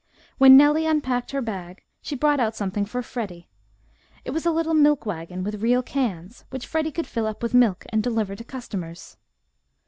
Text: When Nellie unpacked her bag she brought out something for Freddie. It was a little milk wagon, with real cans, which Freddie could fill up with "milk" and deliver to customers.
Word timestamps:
When 0.39 0.57
Nellie 0.57 0.87
unpacked 0.87 1.29
her 1.29 1.43
bag 1.43 1.83
she 2.01 2.15
brought 2.15 2.39
out 2.39 2.55
something 2.55 2.85
for 2.85 3.03
Freddie. 3.03 3.49
It 4.25 4.31
was 4.31 4.47
a 4.47 4.51
little 4.51 4.73
milk 4.73 5.05
wagon, 5.05 5.43
with 5.43 5.61
real 5.61 5.83
cans, 5.83 6.43
which 6.49 6.65
Freddie 6.65 6.89
could 6.91 7.05
fill 7.05 7.27
up 7.27 7.43
with 7.43 7.53
"milk" 7.53 7.85
and 7.89 8.01
deliver 8.01 8.35
to 8.35 8.43
customers. 8.43 9.17